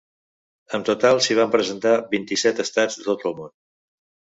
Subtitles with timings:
[0.77, 3.59] En total s’hi van presentar vint-i-set estats de tot el món.